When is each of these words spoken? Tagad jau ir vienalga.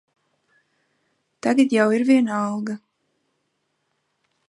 Tagad 1.47 1.75
jau 1.77 1.87
ir 1.99 2.07
vienalga. 2.09 2.79